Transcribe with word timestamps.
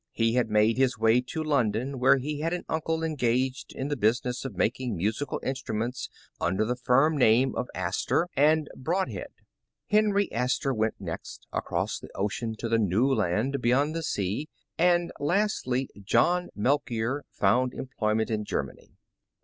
He 0.13 0.33
had 0.33 0.49
made 0.49 0.79
his 0.79 0.97
way 0.97 1.21
to 1.27 1.43
London, 1.43 1.99
where 1.99 2.17
he 2.17 2.39
had 2.39 2.53
an 2.53 2.65
uncle 2.67 3.03
engaged 3.03 3.71
in 3.75 3.89
the 3.89 3.95
business 3.95 4.43
of 4.43 4.57
making 4.57 4.97
musi 4.97 5.29
cal 5.29 5.39
instruments, 5.43 6.09
under 6.39 6.65
the 6.65 6.75
firm 6.75 7.15
name 7.15 7.53
of 7.53 7.69
Astor 7.75 8.27
and 8.35 8.67
The 8.73 8.79
Original 8.79 8.79
John 8.79 8.79
Jacob 8.79 8.81
Astor 8.81 8.83
Broadliead. 8.83 9.91
Henry 9.91 10.31
Astor 10.31 10.73
went 10.73 10.95
next, 10.99 11.47
across 11.53 11.99
the 11.99 12.09
ocean 12.15 12.55
to 12.57 12.67
the 12.67 12.79
"New 12.79 13.13
Land" 13.13 13.61
beyond 13.61 13.95
the 13.95 14.01
sea, 14.01 14.49
and 14.75 15.11
lastly 15.19 15.87
John 16.01 16.49
Melchior 16.55 17.25
found 17.29 17.75
employment 17.75 18.31
in 18.31 18.43
Germany. 18.43 18.97